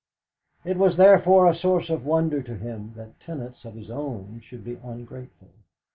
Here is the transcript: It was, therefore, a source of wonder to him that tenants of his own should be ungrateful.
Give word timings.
It 0.65 0.77
was, 0.77 0.97
therefore, 0.97 1.47
a 1.47 1.53
source 1.53 1.91
of 1.91 2.07
wonder 2.07 2.41
to 2.41 2.55
him 2.57 2.93
that 2.95 3.19
tenants 3.19 3.65
of 3.65 3.75
his 3.75 3.91
own 3.91 4.41
should 4.43 4.63
be 4.63 4.79
ungrateful. 4.83 5.49